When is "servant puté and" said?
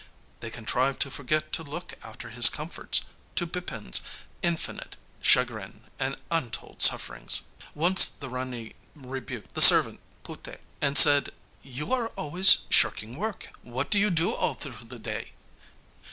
9.61-10.97